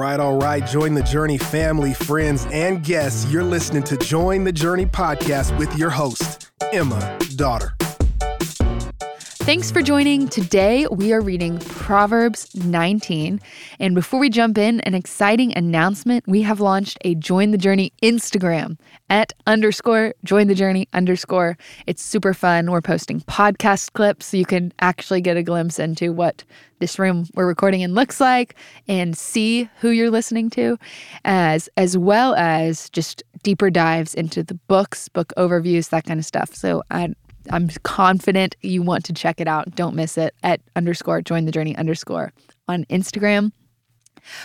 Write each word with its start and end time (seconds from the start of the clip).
right, 0.00 0.18
all 0.18 0.38
right. 0.38 0.66
Join 0.66 0.94
the 0.94 1.02
Journey 1.02 1.36
family, 1.36 1.92
friends, 1.92 2.46
and 2.50 2.82
guests. 2.82 3.30
You're 3.30 3.44
listening 3.44 3.82
to 3.84 3.96
Join 3.98 4.44
the 4.44 4.52
Journey 4.52 4.86
podcast 4.86 5.56
with 5.58 5.76
your 5.76 5.90
host, 5.90 6.50
Emma 6.72 7.18
Dotter. 7.36 7.74
Thanks 9.50 9.72
for 9.72 9.82
joining. 9.82 10.28
Today 10.28 10.86
we 10.92 11.12
are 11.12 11.20
reading 11.20 11.58
Proverbs 11.58 12.54
19. 12.54 13.40
And 13.80 13.94
before 13.96 14.20
we 14.20 14.30
jump 14.30 14.56
in, 14.56 14.78
an 14.82 14.94
exciting 14.94 15.52
announcement. 15.58 16.22
We 16.28 16.42
have 16.42 16.60
launched 16.60 16.98
a 17.04 17.16
Join 17.16 17.50
the 17.50 17.58
Journey 17.58 17.92
Instagram 18.00 18.78
at 19.08 19.32
underscore 19.48 20.14
join 20.22 20.46
the 20.46 20.54
journey 20.54 20.86
underscore. 20.92 21.58
It's 21.88 22.00
super 22.00 22.32
fun. 22.32 22.70
We're 22.70 22.80
posting 22.80 23.22
podcast 23.22 23.92
clips 23.92 24.26
so 24.26 24.36
you 24.36 24.46
can 24.46 24.72
actually 24.78 25.20
get 25.20 25.36
a 25.36 25.42
glimpse 25.42 25.80
into 25.80 26.12
what 26.12 26.44
this 26.78 26.96
room 26.96 27.26
we're 27.34 27.48
recording 27.48 27.80
in 27.80 27.92
looks 27.92 28.20
like 28.20 28.54
and 28.86 29.18
see 29.18 29.68
who 29.80 29.90
you're 29.90 30.12
listening 30.12 30.48
to, 30.50 30.78
as 31.24 31.68
as 31.76 31.98
well 31.98 32.36
as 32.36 32.88
just 32.90 33.24
deeper 33.42 33.68
dives 33.68 34.14
into 34.14 34.44
the 34.44 34.54
books, 34.54 35.08
book 35.08 35.32
overviews, 35.36 35.88
that 35.88 36.04
kind 36.04 36.20
of 36.20 36.24
stuff. 36.24 36.54
So 36.54 36.84
I 36.92 37.14
I'm 37.50 37.68
confident 37.82 38.56
you 38.60 38.82
want 38.82 39.04
to 39.06 39.12
check 39.12 39.40
it 39.40 39.48
out. 39.48 39.74
Don't 39.74 39.96
miss 39.96 40.18
it 40.18 40.34
at 40.42 40.60
underscore 40.76 41.22
join 41.22 41.46
the 41.46 41.52
journey 41.52 41.76
underscore 41.76 42.32
on 42.68 42.84
Instagram. 42.86 43.52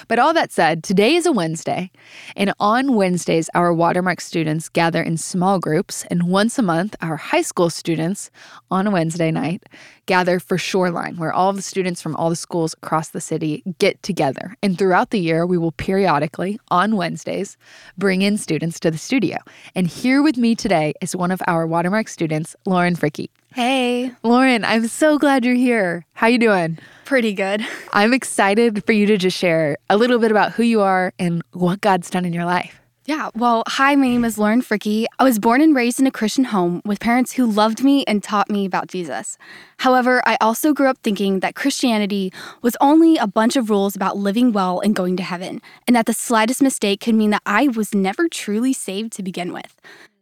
But 0.08 0.20
all 0.20 0.34
that 0.34 0.52
said, 0.52 0.84
today 0.84 1.16
is 1.16 1.26
a 1.26 1.34
Wednesday, 1.34 1.92
and 2.36 2.54
on 2.60 2.96
Wednesdays, 2.96 3.50
our 3.54 3.74
Watermark 3.74 4.22
students 4.22 4.70
gather 4.70 5.02
in 5.02 5.18
small 5.18 5.60
groups, 5.60 6.06
and 6.10 6.30
once 6.30 6.58
a 6.58 6.62
month, 6.62 6.96
our 7.02 7.18
high 7.18 7.42
school 7.42 7.70
students 7.70 8.32
on 8.72 8.88
a 8.88 8.92
Wednesday 8.92 9.32
night 9.32 9.64
gather 10.06 10.40
for 10.40 10.58
Shoreline, 10.58 11.18
where 11.18 11.34
all 11.34 11.54
the 11.54 11.62
students 11.62 12.02
from 12.02 12.16
all 12.16 12.30
the 12.30 12.36
schools 12.36 12.74
across 12.74 13.10
the 13.10 13.22
city 13.22 13.64
get 13.80 14.02
together. 14.04 14.56
And 14.62 14.78
throughout 14.78 15.10
the 15.10 15.20
year, 15.20 15.46
we 15.46 15.58
will 15.58 15.72
periodically, 15.72 16.60
on 16.70 16.96
Wednesdays, 16.96 17.58
bring 17.98 18.22
in 18.22 18.38
students 18.38 18.80
to 18.82 18.92
the 18.92 18.98
studio. 18.98 19.38
And 19.76 19.88
here 19.88 20.22
with 20.22 20.38
me 20.38 20.56
today 20.56 20.94
is 21.02 21.16
one 21.16 21.32
of 21.32 21.42
our 21.48 21.66
Watermark 21.66 22.08
students, 22.08 22.56
Lauren 22.66 22.96
Fricke. 22.96 23.30
Hey, 23.54 24.12
Lauren, 24.24 24.66
I'm 24.66 24.88
so 24.88 25.18
glad 25.18 25.46
you're 25.46 25.56
here. 25.56 26.06
How 26.14 26.28
you 26.28 26.38
doing? 26.38 26.78
pretty 27.06 27.34
good. 27.34 27.66
I'm 27.94 28.14
excited 28.14 28.84
for 28.84 28.92
you 28.92 29.06
to 29.06 29.18
just 29.18 29.38
share 29.38 29.78
a 29.90 29.96
little 29.96 30.20
bit 30.20 30.32
about 30.32 30.52
who 30.54 30.64
you 30.64 30.82
are 30.82 31.14
and 31.18 31.44
what 31.54 31.80
God's 31.80 32.10
done 32.10 32.26
in 32.26 32.34
your 32.34 32.46
life. 32.46 32.82
Yeah, 33.08 33.30
well, 33.36 33.62
hi, 33.68 33.94
my 33.96 34.08
name 34.08 34.26
is 34.26 34.40
Lauren 34.40 34.64
Fricke. 34.64 35.06
I 35.20 35.24
was 35.24 35.38
born 35.38 35.62
and 35.62 35.76
raised 35.76 36.00
in 36.00 36.08
a 36.08 36.12
Christian 36.12 36.46
home 36.46 36.82
with 36.86 37.00
parents 37.00 37.34
who 37.34 37.46
loved 37.46 37.84
me 37.84 38.04
and 38.08 38.24
taught 38.24 38.50
me 38.50 38.66
about 38.66 38.88
Jesus. 38.88 39.38
However, 39.78 40.24
I 40.26 40.40
also 40.42 40.74
grew 40.74 40.88
up 40.88 40.98
thinking 41.04 41.42
that 41.42 41.54
Christianity 41.54 42.34
was 42.64 42.76
only 42.82 43.18
a 43.18 43.28
bunch 43.28 43.56
of 43.58 43.70
rules 43.70 43.96
about 43.96 44.18
living 44.18 44.54
well 44.54 44.80
and 44.80 44.96
going 44.96 45.18
to 45.18 45.24
heaven, 45.24 45.62
and 45.86 45.96
that 45.96 46.08
the 46.08 46.16
slightest 46.16 46.64
mistake 46.64 47.00
could 47.02 47.14
mean 47.14 47.30
that 47.30 47.44
I 47.46 47.68
was 47.68 47.94
never 47.94 48.28
truly 48.28 48.74
saved 48.74 49.14
to 49.14 49.22
begin 49.22 49.54
with. 49.54 49.80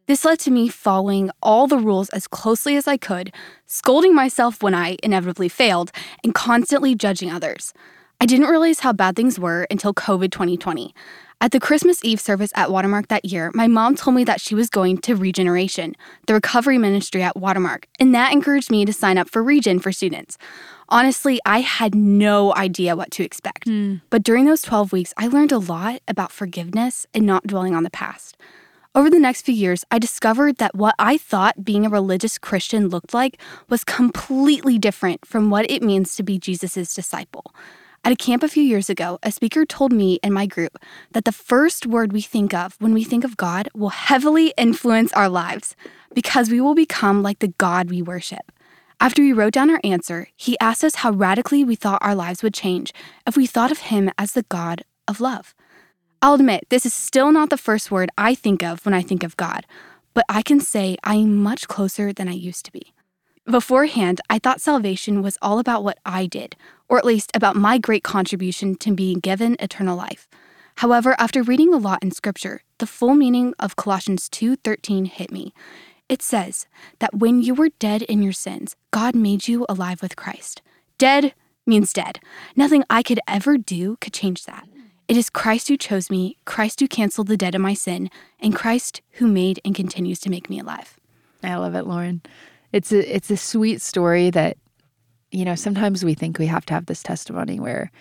This 0.08 0.26
led 0.26 0.40
to 0.40 0.52
me 0.52 0.68
following 0.68 1.32
all 1.42 1.68
the 1.68 1.78
rules 1.78 2.10
as 2.10 2.28
closely 2.28 2.76
as 2.76 2.86
I 2.86 2.98
could, 2.98 3.34
scolding 3.66 4.14
myself 4.14 4.62
when 4.62 4.76
I 4.76 4.98
inevitably 5.02 5.48
failed, 5.48 5.94
and 6.22 6.36
constantly 6.36 6.96
judging 6.96 7.32
others. 7.32 7.74
I 8.20 8.26
didn't 8.26 8.48
realize 8.48 8.82
how 8.82 8.92
bad 8.94 9.16
things 9.16 9.40
were 9.40 9.68
until 9.72 9.94
COVID 9.94 10.32
2020. 10.32 10.94
At 11.44 11.52
the 11.52 11.60
Christmas 11.60 12.00
Eve 12.06 12.22
service 12.22 12.54
at 12.56 12.72
Watermark 12.72 13.10
that 13.10 13.26
year, 13.26 13.52
my 13.54 13.68
mom 13.68 13.98
told 13.98 14.16
me 14.16 14.24
that 14.24 14.40
she 14.40 14.56
was 14.56 14.70
going 14.70 15.00
to 15.00 15.14
Regeneration, 15.14 15.94
the 16.26 16.36
recovery 16.36 16.78
ministry 16.78 17.22
at 17.22 17.36
Watermark, 17.36 17.86
and 18.00 18.16
that 18.16 18.32
encouraged 18.32 18.72
me 18.72 18.86
to 18.86 18.94
sign 18.94 19.18
up 19.18 19.30
for 19.30 19.44
Regen 19.44 19.80
for 19.80 19.92
students. 19.92 20.38
Honestly, 20.88 21.42
I 21.46 21.60
had 21.60 21.96
no 21.96 22.56
idea 22.56 22.96
what 22.96 23.12
to 23.12 23.26
expect. 23.26 23.68
Mm. 23.68 24.00
But 24.10 24.24
during 24.24 24.46
those 24.46 24.62
12 24.62 24.94
weeks, 24.94 25.14
I 25.18 25.28
learned 25.28 25.52
a 25.52 25.58
lot 25.58 26.02
about 26.08 26.32
forgiveness 26.32 27.06
and 27.14 27.26
not 27.26 27.46
dwelling 27.46 27.76
on 27.76 27.84
the 27.84 27.90
past. 27.90 28.38
Over 28.96 29.10
the 29.10 29.20
next 29.20 29.42
few 29.42 29.54
years, 29.54 29.84
I 29.92 30.00
discovered 30.00 30.60
that 30.60 30.76
what 30.76 30.96
I 30.98 31.18
thought 31.18 31.66
being 31.66 31.86
a 31.86 31.90
religious 31.90 32.38
Christian 32.38 32.88
looked 32.88 33.14
like 33.14 33.38
was 33.68 33.84
completely 33.84 34.80
different 34.80 35.26
from 35.26 35.50
what 35.50 35.70
it 35.70 35.84
means 35.84 36.16
to 36.16 36.24
be 36.24 36.40
Jesus' 36.40 36.96
disciple. 36.96 37.54
At 38.06 38.12
a 38.12 38.18
camp 38.18 38.44
a 38.44 38.50
few 38.50 38.64
years 38.64 38.90
ago, 38.90 39.18
a 39.24 39.32
speaker 39.32 39.66
told 39.66 39.94
me 39.94 40.20
and 40.22 40.34
my 40.34 40.46
group 40.46 40.78
that 41.14 41.24
the 41.24 41.32
first 41.32 41.86
word 41.86 42.12
we 42.12 42.20
think 42.20 42.54
of 42.54 42.76
when 42.80 42.94
we 42.94 43.06
think 43.06 43.24
of 43.24 43.38
God 43.38 43.70
will 43.74 43.90
heavily 43.90 44.54
influence 44.58 45.14
our 45.14 45.30
lives 45.30 45.74
because 46.14 46.50
we 46.50 46.60
will 46.60 46.76
become 46.76 47.24
like 47.24 47.40
the 47.40 47.54
God 47.58 47.90
we 47.90 48.02
worship. 48.02 48.52
After 49.00 49.22
we 49.22 49.32
wrote 49.32 49.54
down 49.54 49.70
our 49.70 49.80
answer, 49.86 50.28
he 50.36 50.60
asked 50.60 50.84
us 50.84 50.96
how 50.96 51.12
radically 51.12 51.64
we 51.64 51.76
thought 51.76 52.04
our 52.04 52.14
lives 52.14 52.44
would 52.44 52.54
change 52.54 52.94
if 53.26 53.38
we 53.38 53.48
thought 53.48 53.72
of 53.72 53.80
him 53.80 54.12
as 54.18 54.34
the 54.34 54.44
God 54.44 54.84
of 55.08 55.22
love. 55.22 55.56
I'll 56.22 56.34
admit, 56.34 56.66
this 56.70 56.86
is 56.86 56.94
still 56.94 57.32
not 57.32 57.50
the 57.50 57.58
first 57.58 57.90
word 57.90 58.10
I 58.18 58.36
think 58.36 58.62
of 58.64 58.86
when 58.86 58.94
I 58.94 59.02
think 59.02 59.24
of 59.24 59.38
God, 59.38 59.66
but 60.14 60.26
I 60.28 60.42
can 60.42 60.60
say 60.60 60.98
I 61.06 61.16
am 61.16 61.38
much 61.42 61.70
closer 61.70 62.12
than 62.12 62.28
I 62.28 62.34
used 62.34 62.66
to 62.66 62.72
be. 62.74 62.94
Beforehand, 63.46 64.22
I 64.30 64.40
thought 64.40 64.62
salvation 64.62 65.22
was 65.22 65.38
all 65.42 65.60
about 65.60 65.84
what 65.84 66.00
I 66.06 66.28
did, 66.28 66.56
or 66.88 66.98
at 66.98 67.04
least 67.04 67.30
about 67.36 67.58
my 67.58 67.78
great 67.78 68.04
contribution 68.04 68.76
to 68.76 68.94
being 68.94 69.20
given 69.20 69.58
eternal 69.60 69.98
life. 69.98 70.30
However, 70.78 71.14
after 71.20 71.44
reading 71.44 71.74
a 71.74 71.78
lot 71.78 72.02
in 72.02 72.12
scripture, 72.12 72.62
the 72.78 72.88
full 72.88 73.16
meaning 73.16 73.54
of 73.60 73.76
Colossians 73.76 74.30
2:13 74.30 75.06
hit 75.06 75.30
me. 75.30 75.54
It 76.08 76.22
says 76.22 76.68
that 77.00 77.16
when 77.16 77.42
you 77.42 77.54
were 77.54 77.70
dead 77.80 78.02
in 78.04 78.24
your 78.24 78.34
sins, 78.34 78.78
God 78.92 79.14
made 79.14 79.48
you 79.48 79.66
alive 79.68 80.02
with 80.02 80.16
Christ. 80.16 80.62
Dead 80.98 81.34
means 81.66 81.92
dead. 81.92 82.22
Nothing 82.56 82.86
I 82.90 83.04
could 83.04 83.20
ever 83.28 83.58
do 83.58 83.98
could 84.00 84.14
change 84.14 84.46
that. 84.46 84.70
It 85.10 85.18
is 85.18 85.30
Christ 85.30 85.68
who 85.68 85.76
chose 85.76 86.10
me, 86.10 86.38
Christ 86.46 86.80
who 86.80 86.88
canceled 86.88 87.28
the 87.28 87.38
debt 87.38 87.56
of 87.56 87.62
my 87.62 87.74
sin, 87.74 88.10
and 88.40 88.56
Christ 88.56 89.02
who 89.14 89.28
made 89.28 89.60
and 89.66 89.76
continues 89.76 90.22
to 90.22 90.30
make 90.30 90.50
me 90.50 90.60
alive. 90.60 90.98
I 91.44 91.56
love 91.56 91.76
it, 91.76 91.86
Lauren. 91.86 92.22
It's 92.74 92.92
a 92.92 93.16
it's 93.16 93.32
a 93.32 93.38
sweet 93.38 93.82
story 93.82 94.30
that 94.32 94.58
you 95.34 95.46
know, 95.46 95.56
sometimes 95.56 96.06
we 96.06 96.14
think 96.14 96.38
we 96.38 96.46
have 96.46 96.66
to 96.68 96.74
have 96.76 96.86
this 96.86 97.02
testimony 97.02 97.60
where 97.60 97.92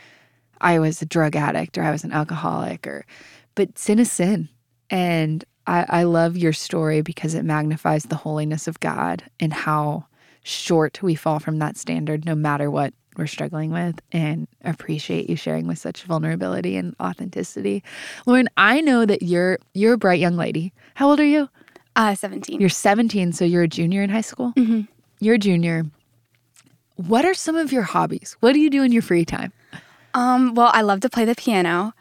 I 0.61 0.79
was 0.79 1.01
a 1.01 1.07
drug 1.07 1.35
addict 1.35 1.79
or 1.79 1.83
I 1.83 1.91
was 1.91 2.05
an 2.05 2.13
alcoholic 2.13 2.87
or 2.87 3.07
but 3.55 3.79
sin 3.79 3.99
is 3.99 4.13
sin. 4.13 4.49
And 4.91 5.45
I, 5.67 5.87
I 5.89 6.03
love 6.03 6.37
your 6.37 6.53
story 6.53 7.01
because 7.01 7.35
it 7.35 7.45
magnifies 7.45 8.05
the 8.05 8.17
holiness 8.17 8.69
of 8.69 8.81
God 8.81 9.25
and 9.41 9.53
how 9.53 10.07
short 10.45 11.03
we 11.03 11.15
fall 11.15 11.39
from 11.39 11.59
that 11.59 11.77
standard 11.77 12.27
no 12.27 12.35
matter 12.35 12.71
what 12.71 12.93
we're 13.17 13.27
struggling 13.27 13.71
with 13.71 14.01
and 14.11 14.49
appreciate 14.65 15.29
you 15.31 15.37
sharing 15.37 15.67
with 15.67 15.79
such 15.79 16.03
vulnerability 16.03 16.77
and 16.77 16.95
authenticity. 17.01 17.83
Lauren, 18.27 18.49
I 18.57 18.81
know 18.81 19.07
that 19.07 19.23
you're 19.23 19.59
you're 19.75 19.95
a 19.95 19.99
bright 19.99 20.21
young 20.21 20.37
lady. 20.37 20.73
How 20.95 21.09
old 21.11 21.21
are 21.21 21.25
you? 21.25 21.49
Uh, 21.95 22.15
17. 22.15 22.61
You're 22.61 22.71
17, 22.71 23.33
so 23.33 23.45
you're 23.45 23.63
a 23.63 23.69
junior 23.69 24.03
in 24.03 24.11
high 24.11 24.21
school? 24.23 24.53
Mhm. 24.57 24.89
You're 25.21 25.35
a 25.35 25.39
junior. 25.39 25.85
What 26.97 27.25
are 27.25 27.35
some 27.35 27.57
of 27.57 27.73
your 27.73 27.83
hobbies? 27.83 28.37
What 28.41 28.53
do 28.55 28.61
you 28.61 28.71
do 28.71 28.83
in 28.83 28.93
your 28.93 29.03
free 29.03 29.25
time? 29.25 29.53
Um, 30.15 30.55
well, 30.55 30.71
I 30.73 30.83
love 30.83 31.01
to 31.01 31.09
play 31.11 31.25
the 31.25 31.35
piano. 31.35 31.95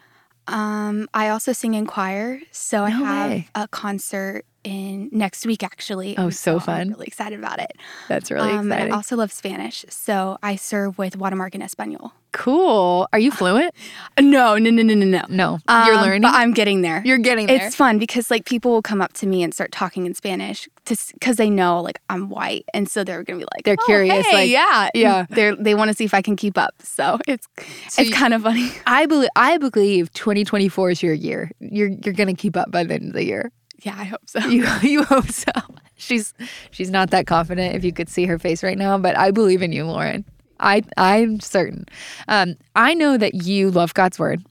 Um, 0.47 1.07
I 1.13 1.29
also 1.29 1.53
sing 1.53 1.73
in 1.75 1.85
choir, 1.85 2.39
so 2.51 2.83
I 2.83 2.89
have 2.89 3.29
way. 3.29 3.47
a 3.55 3.67
concert 3.67 4.45
in 4.63 5.09
next 5.11 5.45
week 5.45 5.63
actually. 5.63 6.17
Oh, 6.17 6.23
and 6.25 6.35
so 6.35 6.59
fun. 6.59 6.81
I'm 6.81 6.89
really 6.89 7.07
excited 7.07 7.39
about 7.39 7.59
it. 7.59 7.71
That's 8.07 8.29
really 8.31 8.49
um, 8.51 8.59
and 8.59 8.71
exciting. 8.71 8.93
I 8.93 8.95
also 8.95 9.15
love 9.15 9.31
Spanish, 9.31 9.85
so 9.89 10.37
I 10.43 10.55
serve 10.55 10.97
with 10.97 11.15
Watermark 11.17 11.55
in 11.55 11.61
Espanol. 11.61 12.13
cool. 12.33 13.07
Are 13.11 13.19
you 13.19 13.31
fluent? 13.31 13.73
No, 14.19 14.55
no, 14.57 14.69
no, 14.69 14.83
no, 14.83 14.93
no, 14.93 15.05
no. 15.05 15.25
No. 15.29 15.59
You're 15.85 15.95
Um, 15.95 16.01
learning? 16.01 16.21
but 16.21 16.33
I'm 16.33 16.53
getting 16.53 16.81
there. 16.81 17.01
You're 17.03 17.17
getting 17.17 17.47
there. 17.47 17.65
It's 17.65 17.75
fun 17.75 17.97
because 17.97 18.29
like 18.29 18.45
people 18.45 18.71
will 18.71 18.81
come 18.81 19.01
up 19.01 19.13
to 19.13 19.25
me 19.27 19.41
and 19.43 19.53
start 19.53 19.71
talking 19.71 20.05
in 20.05 20.13
Spanish 20.13 20.69
because 20.85 21.37
they 21.37 21.49
know 21.49 21.81
like 21.81 21.99
I'm 22.09 22.29
white, 22.29 22.65
and 22.73 22.89
so 22.89 23.03
they're 23.03 23.23
gonna 23.23 23.39
be 23.39 23.45
like, 23.55 23.63
They're 23.65 23.77
"Oh, 23.79 23.85
curious, 23.85 24.25
hey, 24.27 24.33
like- 24.33 24.49
yeah, 24.49 24.89
yeah. 24.93 25.25
They 25.29 25.51
they 25.59 25.75
want 25.75 25.89
to 25.89 25.95
see 25.95 26.05
if 26.05 26.13
I 26.13 26.21
can 26.21 26.35
keep 26.35 26.57
up. 26.57 26.75
So 26.83 27.17
it's 27.27 27.47
So 27.89 28.01
it's 28.03 28.11
kind 28.13 28.33
of 28.33 28.43
funny. 28.43 28.69
I 28.85 29.05
believe 29.07 29.29
I 29.35 29.57
believe 29.57 30.13
2024 30.13 30.91
is 30.91 31.01
your 31.03 31.13
year. 31.13 31.51
You're 31.59 31.89
you're 32.03 32.13
gonna 32.13 32.35
keep 32.35 32.55
up 32.55 32.69
by 32.71 32.83
the 32.83 32.93
end 32.95 33.07
of 33.07 33.13
the 33.13 33.25
year. 33.25 33.51
Yeah, 33.81 33.95
I 33.97 34.03
hope 34.05 34.29
so. 34.29 34.39
You 34.47 34.67
you 34.81 35.03
hope 35.03 35.29
so. 35.29 35.51
She's 35.95 36.33
she's 36.71 36.89
not 36.89 37.11
that 37.11 37.27
confident 37.27 37.75
if 37.75 37.83
you 37.83 37.93
could 37.93 38.09
see 38.09 38.25
her 38.25 38.39
face 38.39 38.63
right 38.63 38.77
now, 38.77 38.97
but 38.97 39.17
I 39.17 39.31
believe 39.31 39.61
in 39.61 39.71
you, 39.71 39.85
Lauren. 39.85 40.25
I 40.59 40.83
I'm 40.97 41.39
certain. 41.39 41.85
Um, 42.27 42.55
I 42.75 42.93
know 42.93 43.17
that 43.17 43.45
you 43.45 43.71
love 43.71 43.93
God's 43.93 44.19
word. 44.19 44.43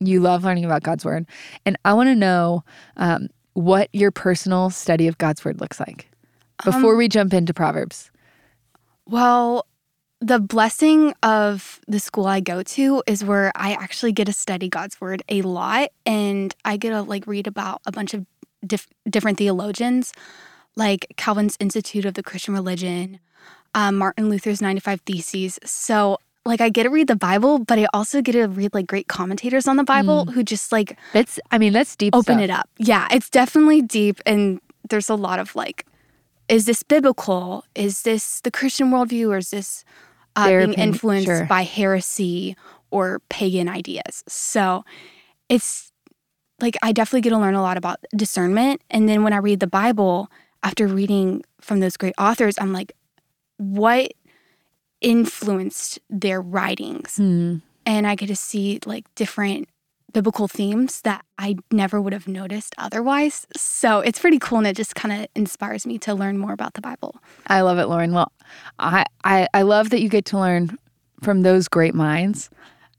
You 0.00 0.20
love 0.20 0.44
learning 0.44 0.64
about 0.64 0.82
God's 0.82 1.04
word, 1.04 1.26
and 1.64 1.76
I 1.84 1.94
want 1.94 2.08
to 2.08 2.14
know 2.14 2.64
um, 2.96 3.28
what 3.54 3.88
your 3.92 4.10
personal 4.10 4.70
study 4.70 5.06
of 5.06 5.18
God's 5.18 5.44
word 5.44 5.60
looks 5.60 5.78
like 5.78 6.10
before 6.64 6.96
we 6.96 7.08
jump 7.08 7.32
into 7.32 7.54
Proverbs. 7.54 8.10
Well, 9.06 9.66
the 10.20 10.38
blessing 10.38 11.14
of 11.22 11.80
the 11.88 11.98
school 11.98 12.26
I 12.26 12.40
go 12.40 12.62
to 12.62 13.02
is 13.06 13.24
where 13.24 13.50
I 13.56 13.72
actually 13.72 14.12
get 14.12 14.26
to 14.26 14.32
study 14.32 14.68
God's 14.68 15.00
word 15.00 15.22
a 15.28 15.42
lot 15.42 15.90
and 16.06 16.54
I 16.64 16.76
get 16.76 16.90
to 16.90 17.02
like 17.02 17.26
read 17.26 17.48
about 17.48 17.80
a 17.86 17.92
bunch 17.92 18.14
of 18.14 18.24
dif- 18.66 18.88
different 19.08 19.38
theologians 19.38 20.12
like 20.76 21.06
Calvin's 21.16 21.56
Institute 21.60 22.04
of 22.04 22.14
the 22.14 22.22
Christian 22.22 22.54
Religion, 22.54 23.20
um, 23.74 23.96
Martin 23.98 24.28
Luther's 24.30 24.62
95 24.62 25.00
Theses. 25.02 25.58
So 25.64 26.18
like 26.44 26.60
I 26.60 26.70
get 26.70 26.84
to 26.84 26.90
read 26.90 27.06
the 27.08 27.16
Bible, 27.16 27.58
but 27.60 27.78
I 27.78 27.86
also 27.92 28.20
get 28.22 28.32
to 28.32 28.46
read 28.46 28.74
like 28.74 28.86
great 28.86 29.06
commentators 29.06 29.68
on 29.68 29.76
the 29.76 29.84
Bible 29.84 30.26
Mm. 30.26 30.32
who 30.32 30.42
just 30.42 30.72
like 30.72 30.96
That's 31.12 31.38
I 31.50 31.58
mean, 31.58 31.72
that's 31.72 31.94
deep 31.94 32.14
open 32.14 32.36
stuff. 32.36 32.42
it 32.44 32.50
up. 32.50 32.68
Yeah, 32.78 33.06
it's 33.10 33.30
definitely 33.30 33.82
deep 33.82 34.20
and 34.26 34.60
there's 34.88 35.08
a 35.08 35.14
lot 35.14 35.38
of 35.38 35.54
like 35.54 35.86
is 36.48 36.64
this 36.66 36.82
biblical? 36.82 37.64
Is 37.74 38.02
this 38.02 38.40
the 38.40 38.50
Christian 38.50 38.90
worldview 38.90 39.28
or 39.30 39.38
is 39.38 39.50
this 39.50 39.84
uh, 40.36 40.48
being 40.48 40.72
influenced 40.74 41.26
sure. 41.26 41.46
by 41.46 41.62
heresy 41.62 42.56
or 42.90 43.20
pagan 43.28 43.68
ideas? 43.68 44.24
So 44.26 44.84
it's 45.48 45.91
like 46.62 46.76
I 46.82 46.92
definitely 46.92 47.22
get 47.22 47.30
to 47.30 47.38
learn 47.38 47.54
a 47.54 47.62
lot 47.62 47.76
about 47.76 47.98
discernment. 48.16 48.80
And 48.90 49.08
then 49.08 49.22
when 49.24 49.32
I 49.32 49.38
read 49.38 49.60
the 49.60 49.66
Bible, 49.66 50.30
after 50.62 50.86
reading 50.86 51.42
from 51.60 51.80
those 51.80 51.96
great 51.96 52.14
authors, 52.18 52.54
I'm 52.58 52.72
like, 52.72 52.92
what 53.58 54.12
influenced 55.00 55.98
their 56.08 56.40
writings? 56.40 57.16
Hmm. 57.16 57.56
and 57.84 58.06
I 58.06 58.14
get 58.14 58.28
to 58.28 58.36
see 58.36 58.78
like 58.86 59.12
different 59.16 59.68
biblical 60.12 60.46
themes 60.46 61.00
that 61.02 61.24
I 61.38 61.56
never 61.72 62.00
would 62.00 62.12
have 62.12 62.28
noticed 62.28 62.74
otherwise. 62.78 63.46
So 63.56 64.00
it's 64.00 64.18
pretty 64.20 64.38
cool 64.38 64.58
and 64.58 64.66
it 64.66 64.76
just 64.76 64.94
kind 64.94 65.22
of 65.22 65.26
inspires 65.34 65.86
me 65.86 65.98
to 66.00 66.14
learn 66.14 66.38
more 66.38 66.52
about 66.52 66.74
the 66.74 66.80
Bible. 66.80 67.16
I 67.48 67.62
love 67.62 67.78
it, 67.78 67.86
Lauren. 67.86 68.12
Well, 68.12 68.30
I, 68.78 69.04
I 69.24 69.48
I 69.54 69.62
love 69.62 69.90
that 69.90 70.00
you 70.00 70.08
get 70.08 70.24
to 70.26 70.38
learn 70.38 70.78
from 71.22 71.42
those 71.42 71.66
great 71.66 71.94
minds, 71.94 72.50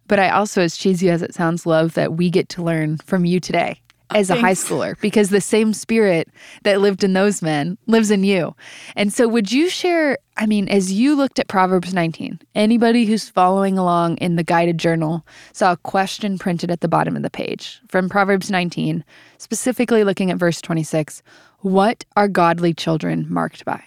but 0.08 0.20
I 0.20 0.30
also, 0.30 0.62
as 0.62 0.78
cheesy 0.78 1.10
as 1.10 1.22
it 1.22 1.34
sounds, 1.34 1.66
love 1.66 1.94
that 1.94 2.14
we 2.14 2.30
get 2.30 2.50
to 2.50 2.64
learn 2.64 2.98
from 2.98 3.26
you 3.26 3.40
today 3.40 3.80
oh, 4.12 4.16
as 4.16 4.30
a 4.30 4.36
high 4.36 4.54
schooler 4.54 5.00
because 5.02 5.30
the 5.30 5.42
same 5.42 5.74
spirit 5.74 6.30
that 6.64 6.82
lived 6.82 7.04
in 7.04 7.14
those 7.14 7.42
men 7.42 7.78
lives 7.88 8.12
in 8.12 8.24
you. 8.24 8.56
And 8.96 9.14
so, 9.14 9.28
would 9.28 9.52
you 9.52 9.70
share? 9.70 10.18
I 10.36 10.46
mean, 10.46 10.68
as 10.68 10.92
you 10.92 11.16
looked 11.16 11.40
at 11.40 11.48
Proverbs 11.48 11.94
19, 11.94 12.40
anybody 12.56 13.06
who's 13.06 13.30
following 13.30 13.78
along 13.78 14.18
in 14.18 14.36
the 14.36 14.44
guided 14.44 14.78
journal 14.78 15.26
saw 15.52 15.74
a 15.74 15.78
question 15.78 16.38
printed 16.38 16.72
at 16.72 16.82
the 16.82 16.88
bottom 16.88 17.16
of 17.16 17.24
the 17.24 17.30
page 17.30 17.80
from 17.88 18.10
Proverbs 18.10 18.50
19, 18.50 19.04
specifically 19.38 20.04
looking 20.04 20.32
at 20.32 20.38
verse 20.38 20.62
26 20.62 21.22
What 21.60 22.04
are 22.16 22.28
godly 22.28 22.74
children 22.74 23.26
marked 23.30 23.64
by? 23.64 23.84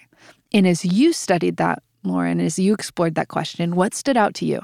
And 0.53 0.65
as 0.65 0.85
you 0.85 1.13
studied 1.13 1.57
that, 1.57 1.83
Lauren, 2.03 2.39
as 2.39 2.57
you 2.57 2.73
explored 2.73 3.15
that 3.15 3.27
question, 3.27 3.75
what 3.75 3.93
stood 3.93 4.15
out 4.17 4.33
to 4.35 4.45
you? 4.45 4.61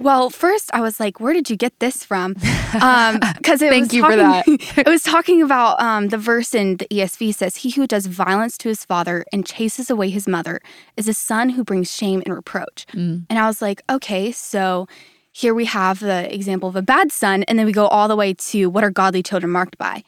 Well, 0.00 0.30
first 0.30 0.70
I 0.72 0.80
was 0.80 1.00
like, 1.00 1.20
where 1.20 1.32
did 1.32 1.50
you 1.50 1.56
get 1.56 1.78
this 1.80 2.04
from? 2.04 2.36
Um, 2.82 3.18
because 3.38 3.62
it 3.62 3.70
Thank 3.70 3.84
was 3.84 3.94
you 3.94 4.02
for 4.02 4.14
talking, 4.14 4.58
it 4.76 4.86
was 4.86 5.02
talking 5.02 5.40
about 5.40 5.80
um, 5.80 6.08
the 6.08 6.18
verse 6.18 6.54
in 6.54 6.76
the 6.76 6.86
ESV 6.88 7.34
says, 7.34 7.56
"He 7.56 7.70
who 7.70 7.86
does 7.86 8.04
violence 8.04 8.58
to 8.58 8.68
his 8.68 8.84
father 8.84 9.24
and 9.32 9.46
chases 9.46 9.88
away 9.88 10.10
his 10.10 10.28
mother 10.28 10.60
is 10.94 11.08
a 11.08 11.14
son 11.14 11.48
who 11.48 11.64
brings 11.64 11.90
shame 11.90 12.22
and 12.26 12.34
reproach." 12.34 12.84
Mm. 12.92 13.24
And 13.30 13.38
I 13.38 13.46
was 13.46 13.62
like, 13.62 13.82
okay, 13.88 14.32
so 14.32 14.86
here 15.32 15.54
we 15.54 15.64
have 15.64 16.00
the 16.00 16.32
example 16.32 16.68
of 16.68 16.76
a 16.76 16.82
bad 16.82 17.10
son, 17.10 17.42
and 17.44 17.58
then 17.58 17.64
we 17.64 17.72
go 17.72 17.86
all 17.86 18.06
the 18.06 18.16
way 18.16 18.34
to 18.34 18.68
what 18.68 18.84
are 18.84 18.90
godly 18.90 19.22
children 19.22 19.50
marked 19.50 19.78
by. 19.78 20.04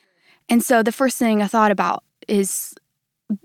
And 0.51 0.63
so 0.63 0.83
the 0.83 0.93
first 0.93 1.17
thing 1.17 1.41
I 1.41 1.47
thought 1.47 1.71
about 1.71 2.05
is 2.29 2.75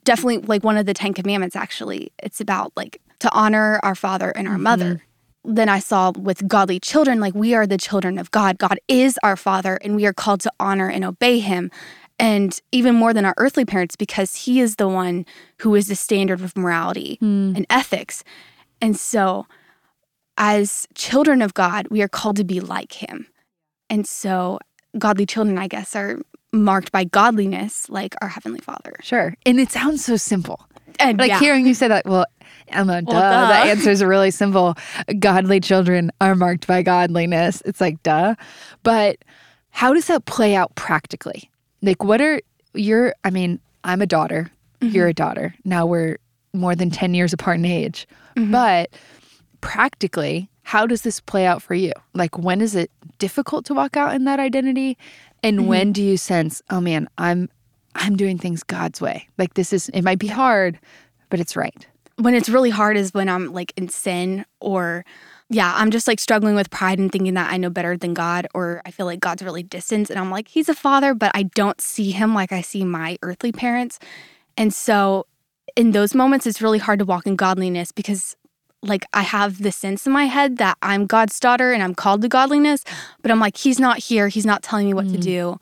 definitely 0.04 0.40
like 0.40 0.66
one 0.66 0.76
of 0.76 0.86
the 0.86 0.94
Ten 0.94 1.14
Commandments, 1.14 1.56
actually. 1.56 2.12
It's 2.22 2.42
about 2.42 2.74
like 2.76 3.02
to 3.20 3.32
honor 3.32 3.80
our 3.82 3.96
father 3.96 4.32
and 4.32 4.46
our 4.46 4.58
mother. 4.58 5.04
Then 5.48 5.70
I 5.70 5.80
saw 5.80 6.12
with 6.12 6.48
godly 6.48 6.80
children, 6.80 7.20
like 7.20 7.36
we 7.36 7.54
are 7.54 7.68
the 7.68 7.78
children 7.78 8.18
of 8.18 8.32
God. 8.32 8.58
God 8.58 8.80
is 8.88 9.20
our 9.24 9.36
father, 9.36 9.78
and 9.82 9.96
we 9.96 10.06
are 10.06 10.14
called 10.14 10.42
to 10.42 10.52
honor 10.60 10.90
and 10.90 11.04
obey 11.04 11.40
him. 11.40 11.72
And 12.18 12.60
even 12.72 12.96
more 12.96 13.14
than 13.14 13.26
our 13.26 13.34
earthly 13.38 13.66
parents, 13.66 13.96
because 13.96 14.36
he 14.36 14.62
is 14.62 14.78
the 14.78 14.88
one 14.88 15.26
who 15.60 15.76
is 15.76 15.88
the 15.88 15.96
standard 15.96 16.42
of 16.42 16.56
morality 16.56 17.18
hmm. 17.20 17.54
and 17.56 17.66
ethics. 17.70 18.24
And 18.82 18.98
so, 18.98 19.48
as 20.38 20.88
children 20.96 21.42
of 21.42 21.54
God, 21.54 21.88
we 21.90 22.02
are 22.02 22.08
called 22.08 22.38
to 22.38 22.44
be 22.44 22.60
like 22.60 22.94
him. 22.94 23.28
And 23.90 24.08
so, 24.08 24.60
godly 24.98 25.26
children, 25.26 25.58
I 25.58 25.68
guess, 25.68 25.96
are 25.96 26.20
marked 26.54 26.92
by 26.92 27.04
godliness, 27.04 27.90
like 27.90 28.16
our 28.22 28.30
Heavenly 28.30 28.62
Father. 28.62 28.96
Sure. 29.02 29.36
And 29.46 29.60
it 29.60 29.72
sounds 29.72 30.04
so 30.04 30.16
simple. 30.16 30.68
And 31.00 31.20
Like 31.20 31.30
yeah. 31.30 31.40
hearing 31.40 31.68
you 31.68 31.74
say 31.74 31.88
that, 31.88 32.06
well, 32.06 32.26
Emma, 32.70 33.02
duh, 33.02 33.12
Well, 33.14 33.48
the 33.48 33.54
duh. 33.54 33.70
answer 33.70 33.90
is 33.90 34.04
really 34.04 34.32
simple. 34.32 34.76
Godly 35.20 35.60
children 35.60 36.12
are 36.22 36.36
marked 36.36 36.68
by 36.68 36.82
godliness. 36.82 37.62
It's 37.66 37.82
like, 37.82 38.02
duh. 38.04 38.36
But 38.84 39.18
how 39.72 39.94
does 39.94 40.08
that 40.08 40.26
play 40.26 40.56
out 40.56 40.74
practically? 40.76 41.50
Like, 41.82 42.04
what 42.04 42.22
are 42.22 42.42
your, 42.74 43.14
I 43.24 43.30
mean, 43.30 43.60
I'm 43.84 44.02
a 44.02 44.08
daughter, 44.08 44.50
mm-hmm. 44.82 44.94
you're 44.94 45.08
a 45.08 45.14
daughter. 45.14 45.56
Now 45.64 45.86
we're 45.86 46.18
more 46.54 46.76
than 46.76 46.90
10 46.90 47.14
years 47.14 47.34
apart 47.34 47.58
in 47.58 47.66
age. 47.66 48.08
Mm-hmm. 48.36 48.52
But 48.52 48.90
practically, 49.62 50.50
how 50.64 50.88
does 50.88 51.04
this 51.04 51.20
play 51.20 51.46
out 51.46 51.62
for 51.62 51.76
you? 51.76 51.92
Like, 52.14 52.38
when 52.38 52.62
is 52.62 52.76
it 52.76 52.90
difficult 53.20 53.66
to 53.66 53.74
walk 53.74 53.96
out 53.96 54.16
in 54.16 54.26
that 54.26 54.40
identity? 54.40 54.98
And 55.44 55.60
mm-hmm. 55.60 55.68
when 55.68 55.92
do 55.92 56.02
you 56.04 56.18
sense, 56.18 56.62
oh 56.70 56.82
man, 56.82 57.08
I'm 57.18 57.50
I'm 57.96 58.18
doing 58.18 58.38
things 58.38 58.62
God's 58.64 59.00
way. 59.00 59.28
Like 59.38 59.54
this 59.54 59.72
is 59.72 59.90
it 59.90 60.02
might 60.02 60.20
be 60.20 60.28
hard, 60.28 60.80
but 61.30 61.40
it's 61.40 61.56
right. 61.56 61.88
When 62.18 62.34
it's 62.34 62.50
really 62.50 62.70
hard 62.70 62.98
is 62.98 63.14
when 63.14 63.28
I'm 63.30 63.52
like 63.54 63.74
in 63.76 63.90
sin 63.90 64.46
or 64.60 65.06
yeah, 65.50 65.74
I'm 65.76 65.92
just 65.92 66.08
like 66.08 66.20
struggling 66.20 66.56
with 66.56 66.72
pride 66.72 66.98
and 66.98 67.12
thinking 67.12 67.36
that 67.36 67.52
I 67.52 67.58
know 67.58 67.70
better 67.70 67.96
than 67.98 68.14
God 68.14 68.48
or 68.56 68.82
I 68.86 68.92
feel 68.92 69.06
like 69.06 69.20
God's 69.20 69.44
really 69.44 69.64
distant 69.64 70.10
and 70.10 70.18
I'm 70.18 70.32
like 70.32 70.48
he's 70.48 70.70
a 70.70 70.74
father 70.74 71.14
but 71.14 71.32
I 71.36 71.44
don't 71.44 71.80
see 71.82 72.12
him 72.12 72.34
like 72.34 72.52
I 72.52 72.62
see 72.62 72.84
my 72.84 73.18
earthly 73.22 73.52
parents. 73.52 74.00
And 74.58 74.74
so 74.74 75.28
in 75.76 75.92
those 75.92 76.16
moments 76.16 76.48
it's 76.48 76.62
really 76.62 76.80
hard 76.80 77.00
to 77.00 77.06
walk 77.06 77.28
in 77.28 77.36
godliness 77.36 77.92
because 77.92 78.36
like 78.82 79.06
I 79.14 79.24
have 79.24 79.62
this 79.62 79.76
sense 79.76 80.06
in 80.06 80.14
my 80.14 80.26
head 80.26 80.58
that 80.58 80.78
I'm 80.82 81.06
God's 81.08 81.40
daughter 81.40 81.74
and 81.74 81.84
I'm 81.84 81.96
called 81.96 82.22
to 82.22 82.28
godliness, 82.28 82.84
but 83.22 83.30
I'm 83.32 83.40
like 83.40 83.58
he's 83.58 83.80
not 83.80 84.00
here, 84.00 84.28
he's 84.30 84.46
not 84.46 84.64
telling 84.64 84.86
me 84.88 84.94
what 84.94 85.10
to 85.10 85.18
do. 85.18 85.60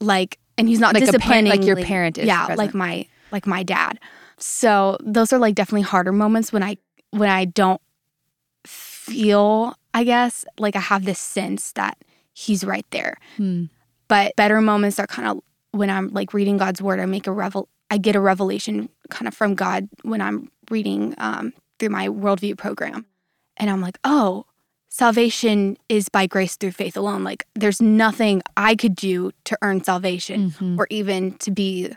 Like 0.00 0.38
and 0.56 0.68
he's 0.68 0.80
not 0.80 0.90
Mm. 0.90 1.00
Like 1.00 1.04
disciplining 1.06 1.50
like 1.50 1.64
your 1.64 1.76
parent 1.76 2.18
is 2.18 2.26
Yeah, 2.26 2.46
present. 2.46 2.58
like 2.58 2.74
my 2.74 3.06
like 3.30 3.46
my 3.46 3.62
dad. 3.62 3.98
So 4.42 4.96
those 5.00 5.32
are 5.32 5.38
like 5.38 5.54
definitely 5.54 5.82
harder 5.82 6.12
moments 6.12 6.52
when 6.52 6.62
I 6.62 6.76
when 7.10 7.28
I 7.30 7.44
don't 7.44 7.80
feel, 8.66 9.74
I 9.94 10.04
guess, 10.04 10.44
like 10.58 10.76
I 10.76 10.80
have 10.80 11.04
this 11.04 11.18
sense 11.18 11.72
that 11.72 11.98
he's 12.32 12.64
right 12.64 12.86
there. 12.90 13.16
Hmm. 13.36 13.64
But 14.08 14.34
better 14.36 14.60
moments 14.60 14.98
are 14.98 15.06
kind 15.06 15.28
of 15.28 15.40
when 15.72 15.90
I'm 15.90 16.08
like 16.08 16.34
reading 16.34 16.58
God's 16.58 16.82
word. 16.82 17.00
I 17.00 17.06
make 17.06 17.26
a 17.26 17.32
revel. 17.32 17.68
I 17.90 17.98
get 17.98 18.16
a 18.16 18.20
revelation 18.20 18.88
kind 19.10 19.28
of 19.28 19.34
from 19.34 19.54
God 19.54 19.88
when 20.02 20.20
I'm 20.20 20.50
reading 20.70 21.14
um, 21.18 21.52
through 21.78 21.90
my 21.90 22.08
worldview 22.08 22.56
program, 22.56 23.04
and 23.58 23.68
I'm 23.70 23.80
like, 23.80 23.98
oh, 24.04 24.46
salvation 24.88 25.76
is 25.88 26.08
by 26.08 26.26
grace 26.26 26.56
through 26.56 26.72
faith 26.72 26.96
alone. 26.96 27.22
Like 27.24 27.46
there's 27.54 27.80
nothing 27.82 28.42
I 28.56 28.74
could 28.76 28.94
do 28.94 29.32
to 29.44 29.58
earn 29.62 29.82
salvation 29.84 30.50
Mhm. 30.52 30.78
or 30.78 30.86
even 30.90 31.32
to 31.38 31.50
be 31.50 31.92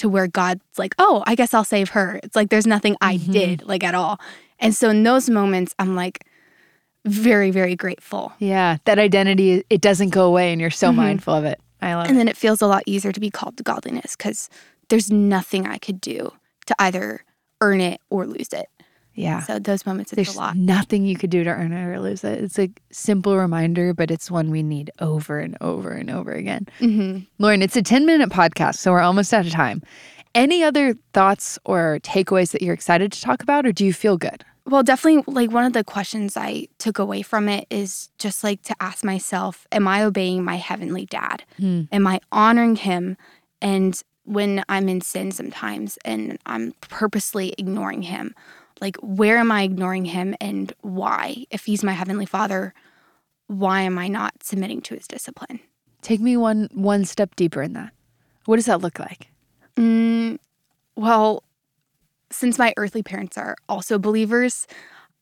to 0.00 0.08
where 0.08 0.26
God's 0.26 0.62
like, 0.78 0.94
oh, 0.98 1.22
I 1.26 1.34
guess 1.34 1.52
I'll 1.54 1.64
save 1.64 1.90
her. 1.90 2.18
It's 2.22 2.34
like 2.34 2.48
there's 2.48 2.66
nothing 2.66 2.96
I 3.00 3.16
Mhm. 3.18 3.32
did 3.32 3.62
like 3.66 3.84
at 3.84 3.94
all. 3.94 4.18
And 4.58 4.74
so 4.74 4.88
in 4.90 5.02
those 5.02 5.28
moments, 5.30 5.74
I'm 5.78 5.94
like 5.94 6.24
very, 7.04 7.50
very 7.50 7.76
grateful. 7.76 8.32
Yeah, 8.38 8.78
that 8.84 8.98
identity 8.98 9.64
it 9.70 9.80
doesn't 9.80 10.10
go 10.10 10.26
away 10.26 10.52
and 10.52 10.60
you're 10.60 10.70
so 10.70 10.90
Mhm. 10.90 10.96
mindful 10.96 11.34
of 11.34 11.44
it. 11.44 11.60
I 11.82 11.94
love 11.94 12.06
And 12.08 12.16
it. 12.16 12.18
then 12.18 12.28
it 12.28 12.36
feels 12.36 12.60
a 12.60 12.66
lot 12.66 12.82
easier 12.86 13.12
to 13.12 13.20
be 13.20 13.30
called 13.30 13.56
to 13.58 13.62
godliness 13.62 14.16
because 14.16 14.48
there's 14.88 15.10
nothing 15.10 15.66
I 15.66 15.78
could 15.78 16.00
do 16.00 16.32
to 16.66 16.74
either 16.78 17.24
earn 17.60 17.80
it 17.80 18.00
or 18.10 18.26
lose 18.26 18.52
it. 18.52 18.68
Yeah. 19.20 19.40
So 19.42 19.58
those 19.58 19.84
moments, 19.86 20.12
it's 20.12 20.16
There's 20.16 20.34
a 20.36 20.38
lot. 20.38 20.56
nothing 20.56 21.04
you 21.04 21.16
could 21.16 21.30
do 21.30 21.44
to 21.44 21.50
earn 21.50 21.72
it 21.72 21.84
or 21.86 22.00
lose 22.00 22.24
it. 22.24 22.42
It's 22.42 22.58
a 22.58 22.70
simple 22.90 23.36
reminder, 23.36 23.92
but 23.94 24.10
it's 24.10 24.30
one 24.30 24.50
we 24.50 24.62
need 24.62 24.90
over 25.00 25.38
and 25.38 25.56
over 25.60 25.90
and 25.90 26.10
over 26.10 26.32
again. 26.32 26.66
hmm 26.78 27.18
Lauren, 27.38 27.62
it's 27.62 27.76
a 27.76 27.82
10 27.82 28.06
minute 28.06 28.30
podcast, 28.30 28.76
so 28.76 28.92
we're 28.92 29.00
almost 29.00 29.32
out 29.34 29.46
of 29.46 29.52
time. 29.52 29.82
Any 30.34 30.62
other 30.62 30.94
thoughts 31.12 31.58
or 31.64 31.98
takeaways 32.02 32.52
that 32.52 32.62
you're 32.62 32.74
excited 32.74 33.10
to 33.12 33.20
talk 33.20 33.42
about, 33.42 33.66
or 33.66 33.72
do 33.72 33.84
you 33.84 33.92
feel 33.92 34.16
good? 34.16 34.44
Well, 34.66 34.82
definitely, 34.84 35.24
like 35.32 35.50
one 35.50 35.64
of 35.64 35.72
the 35.72 35.82
questions 35.82 36.36
I 36.36 36.68
took 36.78 36.98
away 37.00 37.22
from 37.22 37.48
it 37.48 37.66
is 37.70 38.10
just 38.18 38.44
like 38.44 38.62
to 38.62 38.76
ask 38.78 39.02
myself, 39.02 39.66
Am 39.72 39.88
I 39.88 40.04
obeying 40.04 40.44
my 40.44 40.56
heavenly 40.56 41.06
dad? 41.06 41.42
Hmm. 41.58 41.82
Am 41.90 42.06
I 42.06 42.20
honoring 42.30 42.76
him? 42.76 43.16
And 43.60 44.00
when 44.24 44.62
I'm 44.68 44.88
in 44.88 45.00
sin 45.00 45.32
sometimes 45.32 45.98
and 46.04 46.38
I'm 46.46 46.74
purposely 46.82 47.52
ignoring 47.58 48.02
him, 48.02 48.34
like 48.80 48.96
where 49.02 49.38
am 49.38 49.50
I 49.52 49.62
ignoring 49.62 50.04
him 50.06 50.34
and 50.40 50.72
why? 50.80 51.44
If 51.50 51.64
he's 51.66 51.82
my 51.84 51.92
heavenly 51.92 52.26
father, 52.26 52.72
why 53.46 53.82
am 53.82 53.98
I 53.98 54.08
not 54.08 54.32
submitting 54.42 54.80
to 54.82 54.94
his 54.94 55.06
discipline? 55.06 55.60
Take 56.02 56.20
me 56.20 56.36
one 56.36 56.68
one 56.72 57.04
step 57.04 57.36
deeper 57.36 57.62
in 57.62 57.72
that. 57.74 57.92
What 58.46 58.56
does 58.56 58.66
that 58.66 58.80
look 58.80 58.98
like? 58.98 59.28
Mm, 59.76 60.38
well, 60.96 61.42
since 62.30 62.58
my 62.58 62.72
earthly 62.76 63.02
parents 63.02 63.36
are 63.36 63.56
also 63.68 63.98
believers, 63.98 64.66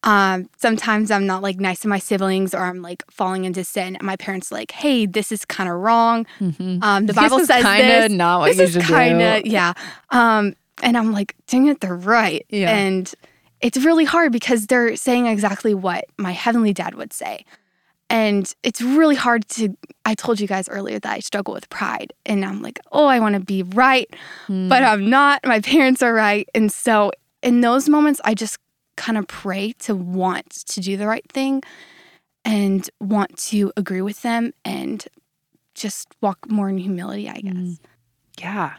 um, 0.04 0.48
sometimes 0.56 1.10
I'm 1.10 1.26
not 1.26 1.42
like 1.42 1.58
nice 1.58 1.80
to 1.80 1.88
my 1.88 1.98
siblings 1.98 2.54
or 2.54 2.60
I'm 2.60 2.80
like 2.82 3.02
falling 3.10 3.44
into 3.44 3.64
sin. 3.64 3.96
And 3.96 4.04
my 4.04 4.14
parents 4.16 4.52
are 4.52 4.54
like, 4.54 4.70
hey, 4.70 5.06
this 5.06 5.32
is 5.32 5.44
kind 5.44 5.68
of 5.68 5.76
wrong. 5.76 6.26
Mhm. 6.38 6.82
Um, 6.82 7.06
the 7.06 7.12
This 7.12 7.16
Bible 7.16 7.38
is 7.38 7.48
says 7.48 7.64
kinda 7.64 7.86
this. 8.08 8.12
not 8.12 8.40
what 8.40 8.48
this 8.48 8.58
you 8.58 8.64
is 8.64 8.72
should 8.74 8.82
do. 8.82 8.94
kinda, 8.94 9.42
yeah. 9.44 9.72
Um, 10.10 10.54
and 10.82 10.96
I'm 10.96 11.12
like, 11.12 11.34
dang 11.48 11.66
it, 11.66 11.80
they're 11.80 11.96
right. 11.96 12.46
Yeah. 12.50 12.70
And 12.70 13.12
it's 13.60 13.78
really 13.78 14.04
hard 14.04 14.32
because 14.32 14.66
they're 14.66 14.96
saying 14.96 15.26
exactly 15.26 15.74
what 15.74 16.04
my 16.16 16.32
heavenly 16.32 16.72
dad 16.72 16.94
would 16.94 17.12
say. 17.12 17.44
And 18.10 18.52
it's 18.62 18.80
really 18.80 19.16
hard 19.16 19.46
to. 19.50 19.76
I 20.06 20.14
told 20.14 20.40
you 20.40 20.46
guys 20.46 20.68
earlier 20.68 20.98
that 20.98 21.12
I 21.12 21.18
struggle 21.18 21.52
with 21.52 21.68
pride. 21.68 22.12
And 22.24 22.44
I'm 22.44 22.62
like, 22.62 22.80
oh, 22.90 23.06
I 23.06 23.20
want 23.20 23.34
to 23.34 23.40
be 23.40 23.62
right, 23.62 24.08
mm. 24.46 24.68
but 24.68 24.82
I'm 24.82 25.10
not. 25.10 25.44
My 25.44 25.60
parents 25.74 26.02
are 26.02 26.14
right. 26.14 26.48
And 26.54 26.72
so 26.72 27.12
in 27.42 27.60
those 27.60 27.88
moments, 27.88 28.20
I 28.24 28.34
just 28.34 28.58
kind 28.96 29.18
of 29.18 29.26
pray 29.28 29.72
to 29.80 29.94
want 29.94 30.50
to 30.50 30.80
do 30.80 30.96
the 30.96 31.06
right 31.06 31.30
thing 31.30 31.62
and 32.44 32.88
want 33.00 33.36
to 33.36 33.72
agree 33.76 34.02
with 34.02 34.22
them 34.22 34.52
and 34.64 35.06
just 35.74 36.08
walk 36.20 36.50
more 36.50 36.68
in 36.68 36.78
humility, 36.78 37.28
I 37.28 37.40
guess. 37.40 37.52
Mm. 37.52 37.78
Yeah. 38.40 38.74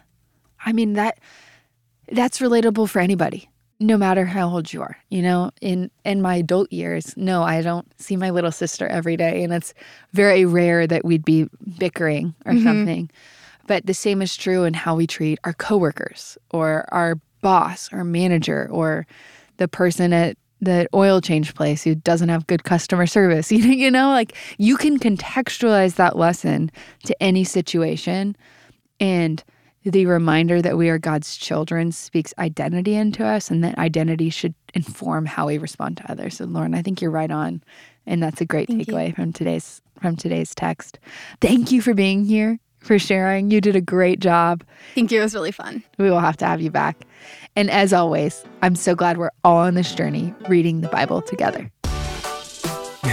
I 0.65 0.73
mean 0.73 0.93
that 0.93 1.19
that's 2.11 2.39
relatable 2.39 2.89
for 2.89 2.99
anybody 2.99 3.48
no 3.79 3.97
matter 3.97 4.25
how 4.25 4.49
old 4.49 4.71
you 4.73 4.81
are 4.81 4.97
you 5.09 5.21
know 5.21 5.51
in 5.61 5.89
in 6.03 6.21
my 6.21 6.35
adult 6.35 6.71
years 6.71 7.15
no 7.15 7.43
i 7.43 7.61
don't 7.61 7.87
see 7.99 8.17
my 8.17 8.29
little 8.29 8.51
sister 8.51 8.87
every 8.87 9.15
day 9.15 9.43
and 9.43 9.53
it's 9.53 9.73
very 10.13 10.45
rare 10.45 10.85
that 10.85 11.05
we'd 11.05 11.25
be 11.25 11.47
bickering 11.77 12.33
or 12.45 12.53
mm-hmm. 12.53 12.63
something 12.63 13.09
but 13.67 13.85
the 13.85 13.93
same 13.93 14.21
is 14.21 14.35
true 14.35 14.63
in 14.63 14.73
how 14.73 14.95
we 14.95 15.07
treat 15.07 15.39
our 15.43 15.53
coworkers 15.53 16.37
or 16.51 16.85
our 16.91 17.15
boss 17.41 17.91
or 17.93 18.03
manager 18.03 18.67
or 18.71 19.07
the 19.57 19.67
person 19.67 20.11
at 20.11 20.37
the 20.61 20.87
oil 20.93 21.21
change 21.21 21.55
place 21.55 21.83
who 21.83 21.95
doesn't 21.95 22.29
have 22.29 22.45
good 22.47 22.65
customer 22.65 23.07
service 23.07 23.51
you 23.51 23.89
know 23.89 24.09
like 24.09 24.35
you 24.57 24.75
can 24.75 24.99
contextualize 24.99 25.95
that 25.95 26.17
lesson 26.17 26.69
to 27.03 27.23
any 27.23 27.45
situation 27.45 28.35
and 28.99 29.43
the 29.83 30.05
reminder 30.05 30.61
that 30.61 30.77
we 30.77 30.89
are 30.89 30.97
God's 30.97 31.37
children 31.37 31.91
speaks 31.91 32.33
identity 32.37 32.95
into 32.95 33.25
us, 33.25 33.49
and 33.49 33.63
that 33.63 33.77
identity 33.77 34.29
should 34.29 34.53
inform 34.73 35.25
how 35.25 35.47
we 35.47 35.57
respond 35.57 35.97
to 35.97 36.11
others. 36.11 36.37
So, 36.37 36.45
Lauren, 36.45 36.75
I 36.75 36.81
think 36.81 37.01
you're 37.01 37.11
right 37.11 37.31
on, 37.31 37.63
and 38.05 38.21
that's 38.21 38.41
a 38.41 38.45
great 38.45 38.67
Thank 38.67 38.87
takeaway 38.87 39.07
you. 39.07 39.13
from 39.13 39.33
today's 39.33 39.81
from 40.01 40.15
today's 40.15 40.55
text. 40.55 40.99
Thank 41.41 41.71
you 41.71 41.81
for 41.81 41.93
being 41.93 42.23
here, 42.23 42.57
for 42.79 42.97
sharing. 42.97 43.51
You 43.51 43.59
did 43.61 43.75
a 43.75 43.81
great 43.81 44.19
job. 44.19 44.63
Thank 44.95 45.11
you. 45.11 45.19
It 45.19 45.23
was 45.23 45.33
really 45.33 45.51
fun. 45.51 45.83
We 45.97 46.09
will 46.09 46.21
have 46.21 46.37
to 46.37 46.45
have 46.45 46.61
you 46.61 46.71
back. 46.71 47.05
And 47.55 47.69
as 47.69 47.91
always, 47.91 48.45
I'm 48.61 48.75
so 48.75 48.95
glad 48.95 49.17
we're 49.17 49.31
all 49.43 49.57
on 49.57 49.73
this 49.73 49.93
journey 49.93 50.33
reading 50.47 50.81
the 50.81 50.87
Bible 50.87 51.21
together. 51.21 51.69